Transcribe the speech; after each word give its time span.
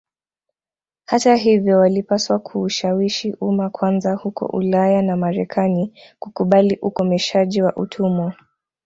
Hata 1.05 1.35
hivyo 1.35 1.77
walipaswa 1.79 2.39
kuushawishi 2.39 3.33
umma 3.41 3.69
kwanza 3.69 4.13
huko 4.15 4.45
Ulaya 4.45 5.01
na 5.01 5.17
Marekani 5.17 5.93
kukubali 6.19 6.77
ukomeshaji 6.81 7.61
wa 7.61 7.75
utumwa 7.75 8.33